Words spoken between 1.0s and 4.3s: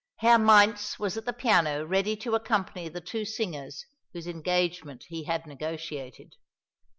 at the piano ready to accompany the two singers whose